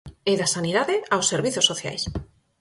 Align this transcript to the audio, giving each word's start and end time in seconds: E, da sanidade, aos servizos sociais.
E, 0.31 0.33
da 0.39 0.51
sanidade, 0.55 0.95
aos 1.13 1.29
servizos 1.33 1.67
sociais. 1.71 2.03